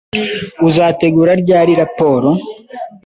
[0.67, 2.29] Uzategura ryari raporo?